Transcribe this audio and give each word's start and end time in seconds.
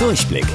Durchblick. 0.00 0.46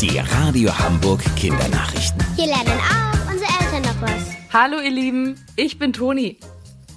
Die 0.00 0.18
Radio 0.18 0.70
Hamburg 0.78 1.22
Kindernachrichten. 1.36 2.18
Hier 2.34 2.46
lernen 2.46 2.80
auch 2.80 3.30
unsere 3.30 3.50
Eltern 3.60 3.82
noch 3.82 4.00
was. 4.00 4.30
Hallo 4.54 4.80
ihr 4.80 4.90
Lieben, 4.90 5.38
ich 5.54 5.78
bin 5.78 5.92
Toni. 5.92 6.38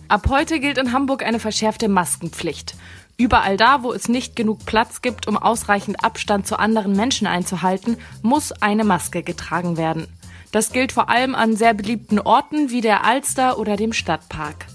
Ab 0.07 0.27
heute 0.29 0.61
gilt 0.61 0.77
in 0.77 0.93
Hamburg 0.93 1.23
eine 1.23 1.41
verschärfte 1.41 1.89
Maskenpflicht. 1.89 2.75
Überall 3.17 3.57
da, 3.57 3.83
wo 3.83 3.91
es 3.91 4.07
nicht 4.07 4.37
genug 4.37 4.65
Platz 4.65 5.01
gibt, 5.01 5.27
um 5.27 5.35
ausreichend 5.35 6.01
Abstand 6.01 6.47
zu 6.47 6.57
anderen 6.57 6.95
Menschen 6.95 7.27
einzuhalten, 7.27 7.97
muss 8.21 8.53
eine 8.53 8.85
Maske 8.85 9.21
getragen 9.21 9.75
werden. 9.75 10.07
Das 10.53 10.71
gilt 10.71 10.93
vor 10.93 11.09
allem 11.09 11.35
an 11.35 11.57
sehr 11.57 11.73
beliebten 11.73 12.19
Orten 12.19 12.69
wie 12.69 12.79
der 12.79 13.03
Alster 13.03 13.59
oder 13.59 13.75
dem 13.75 13.91
Stadtpark. 13.91 14.67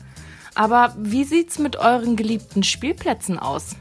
Aber 0.54 0.94
wie 0.98 1.24
sieht's 1.24 1.58
mit 1.58 1.76
euren 1.76 2.16
geliebten 2.16 2.62
Spielplätzen 2.62 3.38
aus? 3.38 3.76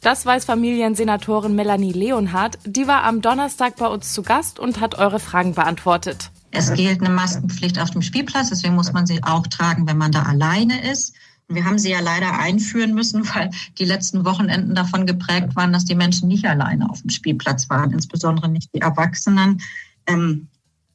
Das 0.00 0.24
weiß 0.24 0.44
Familiensenatorin 0.44 1.54
Melanie 1.54 1.92
Leonhardt. 1.92 2.58
Die 2.64 2.86
war 2.86 3.02
am 3.02 3.20
Donnerstag 3.20 3.76
bei 3.76 3.86
uns 3.86 4.12
zu 4.12 4.22
Gast 4.22 4.58
und 4.58 4.80
hat 4.80 4.96
eure 4.96 5.18
Fragen 5.18 5.54
beantwortet. 5.54 6.30
Es 6.50 6.72
gilt 6.72 7.00
eine 7.00 7.10
Maskenpflicht 7.10 7.78
auf 7.78 7.90
dem 7.90 8.02
Spielplatz, 8.02 8.48
deswegen 8.50 8.74
muss 8.74 8.92
man 8.92 9.06
sie 9.06 9.22
auch 9.22 9.46
tragen, 9.48 9.86
wenn 9.86 9.98
man 9.98 10.12
da 10.12 10.22
alleine 10.22 10.90
ist. 10.90 11.14
Wir 11.48 11.64
haben 11.64 11.78
sie 11.78 11.90
ja 11.90 12.00
leider 12.00 12.38
einführen 12.38 12.94
müssen, 12.94 13.26
weil 13.34 13.50
die 13.78 13.84
letzten 13.84 14.24
Wochenenden 14.24 14.74
davon 14.74 15.06
geprägt 15.06 15.56
waren, 15.56 15.72
dass 15.72 15.84
die 15.84 15.94
Menschen 15.94 16.28
nicht 16.28 16.46
alleine 16.46 16.88
auf 16.88 17.00
dem 17.00 17.10
Spielplatz 17.10 17.68
waren, 17.68 17.92
insbesondere 17.92 18.48
nicht 18.48 18.72
die 18.74 18.80
Erwachsenen. 18.80 19.60
Ähm, 20.06 20.48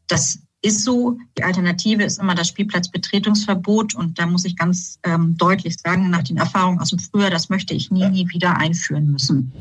das 0.08 0.40
ist 0.64 0.84
so. 0.84 1.18
Die 1.38 1.44
Alternative 1.44 2.04
ist 2.04 2.20
immer 2.20 2.34
das 2.34 2.48
Spielplatzbetretungsverbot. 2.48 3.94
Und 3.94 4.18
da 4.18 4.26
muss 4.26 4.46
ich 4.46 4.58
ganz 4.58 4.98
ähm, 5.04 5.38
deutlich 5.38 5.78
sagen, 5.80 6.10
nach 6.10 6.24
den 6.24 6.38
Erfahrungen 6.38 6.80
aus 6.80 6.90
dem 6.90 7.00
Frühjahr, 7.00 7.30
das 7.30 7.50
möchte 7.50 7.74
ich 7.74 7.92
nie, 7.92 8.08
nie 8.10 8.28
wieder 8.30 8.58
einführen 8.58 9.12
müssen. 9.12 9.52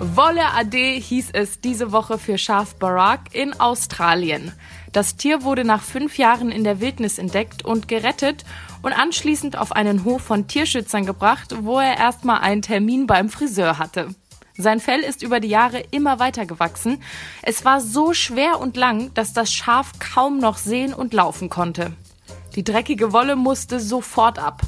Wolle 0.00 0.54
Ade 0.54 0.78
hieß 0.78 1.28
es 1.34 1.60
diese 1.60 1.92
Woche 1.92 2.16
für 2.16 2.38
Schaf 2.38 2.74
Barack 2.76 3.34
in 3.34 3.52
Australien. 3.60 4.52
Das 4.92 5.16
Tier 5.16 5.42
wurde 5.42 5.62
nach 5.62 5.82
fünf 5.82 6.16
Jahren 6.16 6.50
in 6.50 6.64
der 6.64 6.80
Wildnis 6.80 7.18
entdeckt 7.18 7.64
und 7.64 7.86
gerettet 7.86 8.44
und 8.80 8.92
anschließend 8.92 9.58
auf 9.58 9.72
einen 9.72 10.04
Hof 10.04 10.22
von 10.22 10.48
Tierschützern 10.48 11.04
gebracht, 11.04 11.54
wo 11.60 11.78
er 11.78 11.98
erstmal 11.98 12.40
einen 12.40 12.62
Termin 12.62 13.06
beim 13.06 13.28
Friseur 13.28 13.78
hatte. 13.78 14.14
Sein 14.60 14.80
Fell 14.80 15.00
ist 15.00 15.22
über 15.22 15.40
die 15.40 15.48
Jahre 15.48 15.82
immer 15.90 16.18
weiter 16.18 16.46
gewachsen. 16.46 17.02
Es 17.42 17.64
war 17.64 17.80
so 17.80 18.12
schwer 18.12 18.60
und 18.60 18.76
lang, 18.76 19.12
dass 19.14 19.32
das 19.32 19.52
Schaf 19.52 19.92
kaum 19.98 20.38
noch 20.38 20.58
sehen 20.58 20.92
und 20.92 21.14
laufen 21.14 21.48
konnte. 21.48 21.92
Die 22.54 22.64
dreckige 22.64 23.12
Wolle 23.12 23.36
musste 23.36 23.80
sofort 23.80 24.38
ab. 24.38 24.62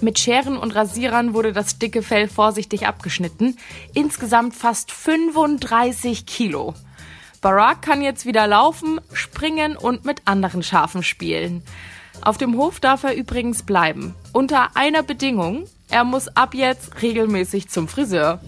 Mit 0.00 0.18
Scheren 0.18 0.56
und 0.58 0.74
Rasierern 0.74 1.32
wurde 1.32 1.52
das 1.52 1.78
dicke 1.78 2.02
Fell 2.02 2.28
vorsichtig 2.28 2.86
abgeschnitten. 2.86 3.56
Insgesamt 3.94 4.54
fast 4.54 4.92
35 4.92 6.26
Kilo. 6.26 6.74
Barack 7.40 7.82
kann 7.82 8.02
jetzt 8.02 8.26
wieder 8.26 8.46
laufen, 8.46 9.00
springen 9.12 9.76
und 9.76 10.04
mit 10.04 10.22
anderen 10.24 10.62
Schafen 10.62 11.02
spielen. 11.02 11.62
Auf 12.22 12.38
dem 12.38 12.56
Hof 12.56 12.80
darf 12.80 13.04
er 13.04 13.14
übrigens 13.14 13.62
bleiben. 13.62 14.14
Unter 14.32 14.76
einer 14.76 15.02
Bedingung. 15.02 15.66
Er 15.88 16.04
muss 16.04 16.28
ab 16.28 16.54
jetzt 16.54 17.02
regelmäßig 17.02 17.68
zum 17.68 17.86
Friseur. 17.86 18.40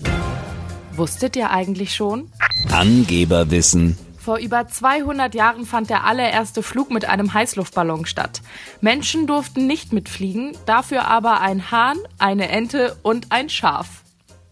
Wusstet 0.98 1.36
ihr 1.36 1.50
eigentlich 1.50 1.94
schon? 1.94 2.28
Angeberwissen. 2.72 3.96
Vor 4.18 4.38
über 4.38 4.66
200 4.66 5.32
Jahren 5.32 5.64
fand 5.64 5.90
der 5.90 6.04
allererste 6.04 6.60
Flug 6.62 6.90
mit 6.90 7.08
einem 7.08 7.32
Heißluftballon 7.32 8.04
statt. 8.04 8.42
Menschen 8.80 9.28
durften 9.28 9.68
nicht 9.68 9.92
mitfliegen, 9.92 10.56
dafür 10.66 11.06
aber 11.06 11.40
ein 11.40 11.70
Hahn, 11.70 11.98
eine 12.18 12.48
Ente 12.48 12.96
und 13.02 13.30
ein 13.30 13.48
Schaf. 13.48 14.02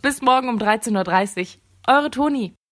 Bis 0.03 0.23
morgen 0.23 0.49
um 0.49 0.59
13.30 0.59 1.41
Uhr. 1.41 1.95
Eure 1.95 2.11
Toni. 2.13 2.57